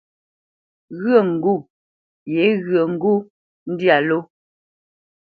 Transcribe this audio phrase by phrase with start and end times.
[1.01, 1.53] Ghyə̌ gho
[2.33, 3.13] yéghyə́ gho
[3.71, 4.19] ndyâ ló.